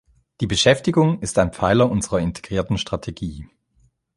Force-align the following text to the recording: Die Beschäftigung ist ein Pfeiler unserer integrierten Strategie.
Die 0.39 0.47
Beschäftigung 0.47 1.19
ist 1.21 1.37
ein 1.37 1.53
Pfeiler 1.53 1.91
unserer 1.91 2.17
integrierten 2.21 2.79
Strategie. 2.79 3.47